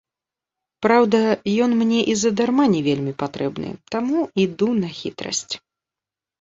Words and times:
Праўда, 0.85 1.19
ён 1.65 1.71
мне 1.81 1.99
і 2.15 2.15
задарма 2.23 2.65
не 2.75 2.81
вельмі 2.89 3.13
патрэбны, 3.21 3.69
таму 3.95 4.19
іду 4.47 4.67
на 4.81 4.89
хітрасць. 5.05 5.51